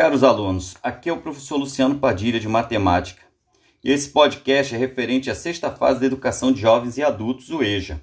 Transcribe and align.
Caros 0.00 0.24
alunos, 0.24 0.78
aqui 0.82 1.10
é 1.10 1.12
o 1.12 1.20
professor 1.20 1.58
Luciano 1.58 1.98
Padilha 1.98 2.40
de 2.40 2.48
Matemática 2.48 3.22
e 3.84 3.92
esse 3.92 4.08
podcast 4.08 4.74
é 4.74 4.78
referente 4.78 5.30
à 5.30 5.34
sexta 5.34 5.70
fase 5.70 6.00
da 6.00 6.06
educação 6.06 6.50
de 6.50 6.58
jovens 6.58 6.96
e 6.96 7.02
adultos, 7.02 7.50
o 7.50 7.62
EJA. 7.62 8.00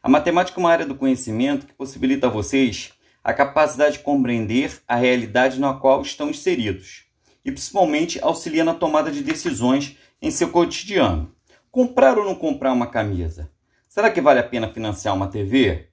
A 0.00 0.08
matemática 0.08 0.60
é 0.60 0.62
uma 0.62 0.70
área 0.70 0.86
do 0.86 0.94
conhecimento 0.94 1.66
que 1.66 1.72
possibilita 1.72 2.28
a 2.28 2.30
vocês 2.30 2.92
a 3.24 3.34
capacidade 3.34 3.94
de 3.94 4.04
compreender 4.04 4.80
a 4.86 4.94
realidade 4.94 5.58
na 5.58 5.74
qual 5.74 6.02
estão 6.02 6.30
inseridos 6.30 7.06
e 7.44 7.50
principalmente 7.50 8.22
auxilia 8.22 8.62
na 8.62 8.72
tomada 8.72 9.10
de 9.10 9.20
decisões 9.20 9.98
em 10.22 10.30
seu 10.30 10.50
cotidiano. 10.50 11.34
Comprar 11.68 12.16
ou 12.16 12.24
não 12.24 12.36
comprar 12.36 12.72
uma 12.72 12.86
camisa? 12.86 13.50
Será 13.88 14.08
que 14.08 14.20
vale 14.20 14.38
a 14.38 14.44
pena 14.48 14.72
financiar 14.72 15.12
uma 15.16 15.26
TV? 15.26 15.88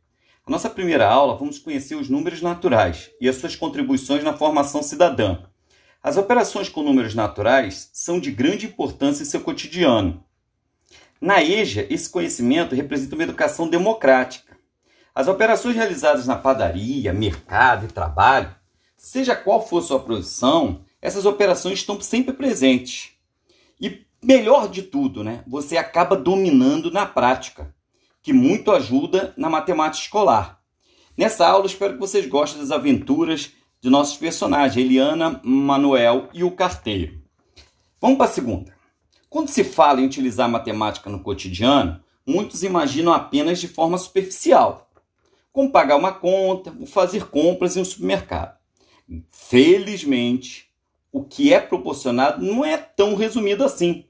Nossa 0.52 0.70
primeira 0.70 1.08
aula, 1.08 1.38
vamos 1.38 1.58
conhecer 1.58 1.96
os 1.96 2.10
números 2.10 2.42
naturais 2.42 3.10
e 3.22 3.30
as 3.30 3.38
suas 3.38 3.56
contribuições 3.56 4.22
na 4.22 4.34
formação 4.34 4.84
cidadã. 4.84 5.38
As 6.04 6.18
operações 6.18 6.68
com 6.68 6.84
números 6.84 7.16
naturais 7.16 7.90
são 7.94 8.20
de 8.20 8.32
grande 8.32 8.66
importância 8.66 9.24
em 9.24 9.26
seu 9.26 9.40
cotidiano. 9.40 10.22
Na 11.22 11.42
EJA, 11.42 11.88
esse 11.90 12.10
conhecimento 12.10 12.76
representa 12.76 13.16
uma 13.16 13.24
educação 13.24 13.66
democrática. 13.66 14.58
As 15.16 15.30
operações 15.30 15.78
realizadas 15.78 16.28
na 16.28 16.36
padaria, 16.36 17.14
mercado 17.14 17.86
e 17.86 17.88
trabalho, 17.88 18.54
seja 18.98 19.38
qual 19.38 19.66
for 19.66 19.82
sua 19.82 20.02
produção, 20.02 20.82
essas 21.02 21.26
operações 21.26 21.80
estão 21.80 22.02
sempre 22.02 22.34
presentes. 22.34 23.12
E 23.80 24.06
melhor 24.22 24.68
de 24.68 24.82
tudo, 24.82 25.24
né, 25.24 25.46
você 25.48 25.78
acaba 25.78 26.18
dominando 26.18 26.92
na 26.92 27.06
prática 27.06 27.74
que 28.22 28.34
muito 28.34 28.72
ajuda 28.72 29.34
na 29.36 29.50
matemática 29.50 30.04
escolar. 30.04 30.62
Nessa 31.18 31.48
aula, 31.48 31.66
espero 31.66 31.94
que 31.94 32.00
vocês 32.00 32.26
gostem 32.28 32.62
das 32.62 32.72
aventuras 32.72 33.52
de 33.82 33.90
nossos 33.90 34.18
personagens, 34.18 34.78
Eliana, 34.78 35.42
Manuel 35.44 36.30
e 36.34 36.44
o 36.44 36.52
carteiro. 36.52 37.22
Vamos 38.00 38.18
para 38.18 38.28
a 38.28 38.34
segunda. 38.34 38.74
Quando 39.30 39.50
se 39.50 39.64
fala 39.64 40.02
em 40.02 40.06
utilizar 40.06 40.50
matemática 40.50 41.10
no 41.10 41.22
cotidiano, 41.22 42.02
muitos 42.26 42.64
imaginam 42.64 43.14
apenas 43.14 43.60
de 43.60 43.68
forma 43.68 43.98
superficial, 43.98 44.90
como 45.52 45.72
pagar 45.72 45.96
uma 45.96 46.12
conta 46.12 46.76
ou 46.80 46.86
fazer 46.86 47.28
compras 47.28 47.76
em 47.76 47.82
um 47.82 47.86
supermercado. 47.86 48.58
Felizmente, 49.32 50.70
o 51.12 51.24
que 51.24 51.54
é 51.54 51.60
proporcionado 51.60 52.44
não 52.44 52.64
é 52.64 52.78
tão 52.78 53.16
resumido 53.16 53.64
assim. 53.64 54.06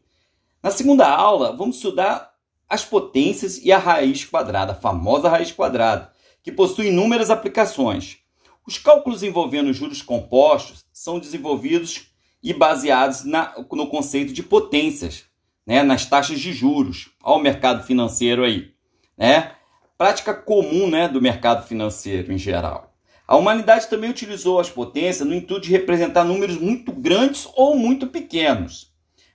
Na 0.61 0.69
segunda 0.69 1.07
aula, 1.09 1.55
vamos 1.55 1.77
estudar 1.77 2.30
as 2.71 2.85
potências 2.85 3.57
e 3.57 3.69
a 3.69 3.77
raiz 3.77 4.23
quadrada, 4.23 4.71
a 4.71 4.75
famosa 4.75 5.27
raiz 5.27 5.51
quadrada, 5.51 6.09
que 6.41 6.53
possui 6.53 6.87
inúmeras 6.87 7.29
aplicações. 7.29 8.19
Os 8.65 8.77
cálculos 8.77 9.23
envolvendo 9.23 9.73
juros 9.73 10.01
compostos 10.01 10.85
são 10.93 11.19
desenvolvidos 11.19 12.07
e 12.41 12.53
baseados 12.53 13.25
na, 13.25 13.53
no 13.69 13.87
conceito 13.87 14.31
de 14.31 14.41
potências, 14.41 15.25
né, 15.67 15.83
nas 15.83 16.05
taxas 16.05 16.39
de 16.39 16.53
juros, 16.53 17.09
ao 17.21 17.41
mercado 17.41 17.83
financeiro 17.83 18.41
aí, 18.41 18.71
né? 19.17 19.51
Prática 19.97 20.33
comum, 20.33 20.89
né, 20.89 21.09
do 21.09 21.21
mercado 21.21 21.67
financeiro 21.67 22.31
em 22.31 22.37
geral. 22.37 22.95
A 23.27 23.35
humanidade 23.35 23.87
também 23.87 24.09
utilizou 24.09 24.61
as 24.61 24.69
potências 24.69 25.27
no 25.27 25.35
intuito 25.35 25.65
de 25.65 25.71
representar 25.71 26.23
números 26.23 26.57
muito 26.57 26.93
grandes 26.93 27.49
ou 27.53 27.75
muito 27.75 28.07
pequenos. 28.07 28.90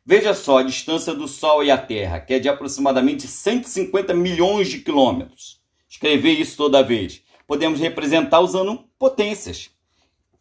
Veja 0.09 0.35
só 0.35 0.59
a 0.59 0.63
distância 0.63 1.13
do 1.13 1.27
Sol 1.27 1.65
e 1.65 1.71
a 1.73 1.77
Terra, 1.77 2.21
que 2.21 2.35
é 2.35 2.39
de 2.39 2.49
aproximadamente 2.49 3.27
150 3.27 4.15
milhões 4.15 4.69
de 4.69 4.79
quilômetros. 4.79 5.61
Escrever 5.89 6.31
isso 6.31 6.57
toda 6.57 6.81
vez. 6.81 7.23
Podemos 7.45 7.81
representar 7.81 8.39
usando 8.39 8.85
potências. 9.01 9.69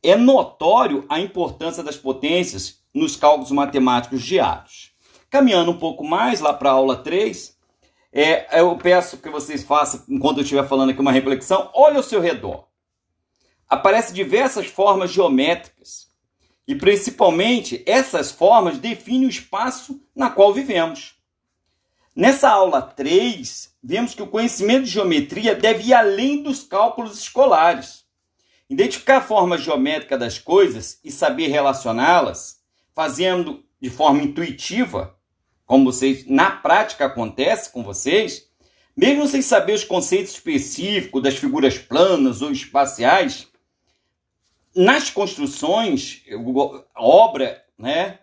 É 0.03 0.15
notório 0.15 1.03
a 1.09 1.19
importância 1.19 1.81
das 1.81 1.97
potências 1.97 2.79
nos 2.93 3.15
cálculos 3.15 3.49
matemáticos 3.49 4.21
diários. 4.21 4.91
Caminhando 5.31 5.71
um 5.71 5.79
pouco 5.79 6.03
mais 6.03 6.41
lá 6.41 6.53
para 6.53 6.69
a 6.69 6.73
aula 6.73 6.97
3, 6.97 7.57
é, 8.13 8.59
eu 8.61 8.77
peço 8.77 9.17
que 9.17 9.31
vocês 9.31 9.63
façam, 9.63 10.03
enquanto 10.07 10.37
eu 10.37 10.43
estiver 10.43 10.67
falando 10.67 10.91
aqui, 10.91 11.01
uma 11.01 11.11
reflexão. 11.11 11.71
Olhe 11.73 11.97
ao 11.97 12.03
seu 12.03 12.21
redor. 12.21 12.67
Aparecem 13.67 14.13
diversas 14.13 14.67
formas 14.67 15.11
geométricas 15.11 16.05
e 16.67 16.75
principalmente 16.75 17.83
essas 17.85 18.31
formas 18.31 18.79
definem 18.79 19.25
o 19.25 19.29
espaço 19.29 20.01
na 20.15 20.29
qual 20.29 20.53
vivemos. 20.53 21.15
Nessa 22.15 22.49
aula 22.49 22.81
3, 22.81 23.75
vemos 23.83 24.15
que 24.15 24.23
o 24.23 24.27
conhecimento 24.27 24.85
de 24.85 24.91
geometria 24.91 25.53
deve 25.53 25.89
ir 25.89 25.93
além 25.93 26.41
dos 26.41 26.63
cálculos 26.63 27.19
escolares. 27.19 28.05
Identificar 28.69 29.17
a 29.17 29.21
forma 29.21 29.57
geométrica 29.57 30.17
das 30.17 30.39
coisas 30.39 30.99
e 31.03 31.11
saber 31.11 31.47
relacioná-las, 31.47 32.61
fazendo 32.93 33.63
de 33.79 33.89
forma 33.89 34.23
intuitiva, 34.23 35.15
como 35.65 35.91
vocês 35.91 36.25
na 36.25 36.51
prática 36.51 37.05
acontece 37.05 37.71
com 37.71 37.83
vocês, 37.83 38.47
mesmo 38.95 39.27
sem 39.27 39.41
saber 39.41 39.73
os 39.73 39.83
conceitos 39.83 40.33
específicos 40.33 41.21
das 41.21 41.35
figuras 41.35 41.77
planas 41.77 42.41
ou 42.41 42.51
espaciais, 42.51 43.47
nas 44.75 45.09
construções, 45.09 46.23
obra, 46.95 47.63
né, 47.77 48.19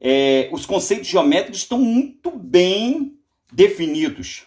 é, 0.00 0.48
os 0.52 0.66
conceitos 0.66 1.06
geométricos 1.06 1.60
estão 1.60 1.78
muito 1.78 2.30
bem 2.30 3.18
definidos. 3.50 4.46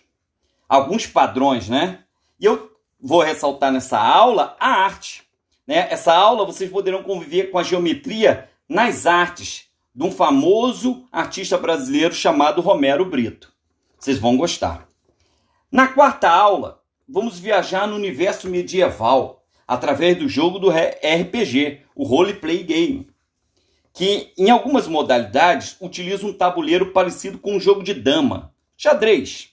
Alguns 0.69 1.07
padrões, 1.07 1.69
né? 1.69 2.03
E 2.39 2.45
eu 2.45 2.71
vou 2.99 3.21
ressaltar 3.21 3.71
nessa 3.71 3.99
aula 3.99 4.55
a 4.59 4.69
arte. 4.69 5.23
Né? 5.65 5.87
Essa 5.89 6.13
aula 6.13 6.45
vocês 6.45 6.69
poderão 6.69 7.01
conviver 7.01 7.49
com 7.49 7.57
a 7.57 7.63
geometria 7.63 8.49
nas 8.67 9.05
artes 9.05 9.67
de 9.95 10.03
um 10.03 10.11
famoso 10.11 11.07
artista 11.11 11.57
brasileiro 11.57 12.13
chamado 12.13 12.61
Romero 12.61 13.05
Brito. 13.05 13.51
Vocês 13.97 14.19
vão 14.19 14.37
gostar. 14.37 14.87
Na 15.71 15.87
quarta 15.87 16.29
aula, 16.29 16.83
vamos 17.09 17.39
viajar 17.39 17.87
no 17.87 17.95
universo 17.95 18.47
medieval 18.47 19.36
através 19.67 20.17
do 20.17 20.29
jogo 20.29 20.57
do 20.57 20.69
RPG, 20.69 21.81
o 21.93 22.05
Role 22.05 22.35
Play 22.35 22.63
Game, 22.63 23.09
que 23.93 24.31
em 24.37 24.49
algumas 24.49 24.87
modalidades 24.87 25.75
utiliza 25.81 26.25
um 26.25 26.31
tabuleiro 26.31 26.93
parecido 26.93 27.37
com 27.37 27.57
um 27.57 27.59
jogo 27.59 27.83
de 27.83 27.93
dama, 27.93 28.53
xadrez. 28.77 29.49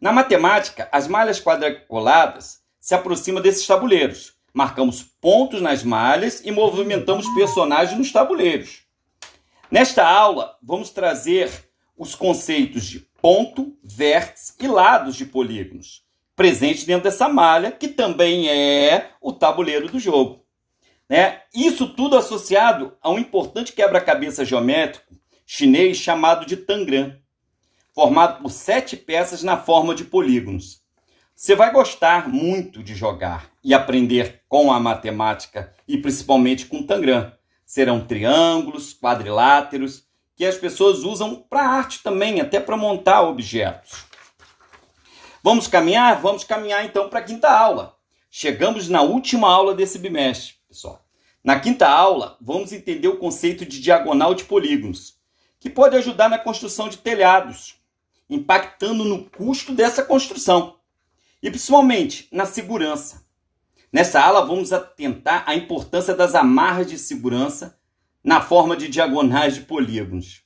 Na 0.00 0.12
matemática, 0.12 0.88
as 0.90 1.06
malhas 1.06 1.40
quadracoladas 1.40 2.60
se 2.80 2.94
aproximam 2.94 3.40
desses 3.40 3.66
tabuleiros. 3.66 4.34
Marcamos 4.52 5.02
pontos 5.02 5.60
nas 5.60 5.82
malhas 5.84 6.42
e 6.44 6.50
movimentamos 6.50 7.28
personagens 7.34 7.96
nos 7.96 8.10
tabuleiros. 8.10 8.82
Nesta 9.70 10.06
aula, 10.06 10.56
vamos 10.62 10.90
trazer 10.90 11.50
os 11.96 12.14
conceitos 12.14 12.84
de 12.86 13.00
ponto, 13.20 13.76
vértice 13.82 14.54
e 14.60 14.66
lados 14.66 15.16
de 15.16 15.26
polígonos 15.26 16.05
presente 16.36 16.86
dentro 16.86 17.04
dessa 17.04 17.28
malha, 17.28 17.72
que 17.72 17.88
também 17.88 18.48
é 18.48 19.10
o 19.20 19.32
tabuleiro 19.32 19.88
do 19.88 19.98
jogo. 19.98 20.44
Né? 21.08 21.40
Isso 21.54 21.88
tudo 21.88 22.16
associado 22.16 22.96
a 23.02 23.10
um 23.10 23.18
importante 23.18 23.72
quebra-cabeça 23.72 24.44
geométrico 24.44 25.16
chinês 25.46 25.96
chamado 25.96 26.44
de 26.44 26.56
Tangram, 26.56 27.16
formado 27.94 28.42
por 28.42 28.50
sete 28.50 28.96
peças 28.96 29.44
na 29.44 29.56
forma 29.56 29.94
de 29.94 30.04
polígonos. 30.04 30.82
Você 31.34 31.54
vai 31.54 31.72
gostar 31.72 32.28
muito 32.28 32.82
de 32.82 32.94
jogar 32.94 33.48
e 33.62 33.72
aprender 33.72 34.42
com 34.48 34.72
a 34.72 34.80
matemática 34.80 35.72
e 35.86 35.96
principalmente 35.96 36.66
com 36.66 36.82
Tangram. 36.82 37.30
Serão 37.64 38.04
triângulos, 38.04 38.92
quadriláteros, 38.98 40.04
que 40.34 40.44
as 40.44 40.56
pessoas 40.56 41.04
usam 41.04 41.44
para 41.48 41.68
arte 41.68 42.02
também, 42.02 42.40
até 42.40 42.58
para 42.58 42.76
montar 42.76 43.22
objetos. 43.22 44.05
Vamos 45.46 45.68
caminhar? 45.68 46.20
Vamos 46.20 46.42
caminhar 46.42 46.84
então 46.84 47.08
para 47.08 47.20
a 47.20 47.22
quinta 47.22 47.48
aula. 47.48 47.96
Chegamos 48.28 48.88
na 48.88 49.02
última 49.02 49.48
aula 49.48 49.76
desse 49.76 49.96
bimestre, 49.96 50.54
pessoal. 50.66 51.06
Na 51.44 51.60
quinta 51.60 51.88
aula, 51.88 52.36
vamos 52.40 52.72
entender 52.72 53.06
o 53.06 53.18
conceito 53.18 53.64
de 53.64 53.80
diagonal 53.80 54.34
de 54.34 54.42
polígonos, 54.42 55.20
que 55.60 55.70
pode 55.70 55.96
ajudar 55.96 56.28
na 56.28 56.36
construção 56.36 56.88
de 56.88 56.96
telhados, 56.98 57.76
impactando 58.28 59.04
no 59.04 59.30
custo 59.30 59.72
dessa 59.72 60.02
construção 60.02 60.80
e 61.40 61.48
principalmente 61.48 62.26
na 62.32 62.44
segurança. 62.44 63.24
Nessa 63.92 64.20
aula, 64.20 64.44
vamos 64.44 64.72
atentar 64.72 65.44
à 65.46 65.54
importância 65.54 66.12
das 66.12 66.34
amarras 66.34 66.88
de 66.88 66.98
segurança 66.98 67.78
na 68.20 68.40
forma 68.40 68.76
de 68.76 68.88
diagonais 68.88 69.54
de 69.54 69.60
polígonos. 69.60 70.42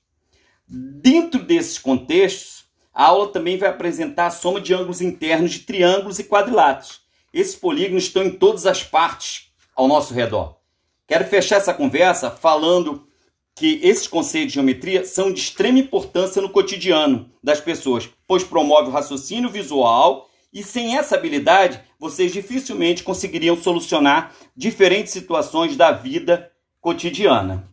Dentro 0.69 1.43
desses 1.43 1.79
contextos, 1.79 2.70
a 3.01 3.05
aula 3.05 3.29
também 3.29 3.57
vai 3.57 3.71
apresentar 3.71 4.27
a 4.27 4.31
soma 4.31 4.61
de 4.61 4.75
ângulos 4.75 5.01
internos 5.01 5.53
de 5.53 5.61
triângulos 5.61 6.19
e 6.19 6.25
quadriláteros. 6.25 7.01
Esses 7.33 7.57
polígonos 7.57 8.05
estão 8.05 8.23
em 8.23 8.31
todas 8.31 8.67
as 8.67 8.83
partes 8.83 9.47
ao 9.75 9.89
nosso 9.89 10.13
redor. 10.13 10.57
Quero 11.09 11.25
fechar 11.25 11.57
essa 11.57 11.73
conversa 11.73 12.31
falando 12.31 13.09
que 13.55 13.81
esses 13.83 14.07
conceitos 14.07 14.49
de 14.49 14.57
geometria 14.57 15.07
são 15.07 15.33
de 15.33 15.41
extrema 15.41 15.79
importância 15.79 16.43
no 16.43 16.51
cotidiano 16.51 17.31
das 17.43 17.59
pessoas, 17.59 18.07
pois 18.29 18.45
promove 18.45 18.91
o 18.91 18.93
raciocínio 18.93 19.49
visual 19.49 20.29
e 20.53 20.63
sem 20.63 20.99
essa 20.99 21.15
habilidade 21.15 21.81
vocês 21.99 22.31
dificilmente 22.31 23.03
conseguiriam 23.03 23.57
solucionar 23.57 24.35
diferentes 24.55 25.11
situações 25.11 25.75
da 25.75 25.91
vida 25.91 26.53
cotidiana. 26.83 27.67